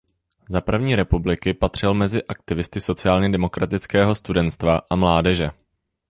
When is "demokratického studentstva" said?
3.29-4.81